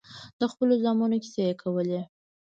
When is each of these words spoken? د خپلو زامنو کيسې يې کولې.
د 0.39 0.41
خپلو 0.51 0.73
زامنو 0.83 1.17
کيسې 1.23 1.41
يې 1.47 1.53
کولې. 1.61 2.01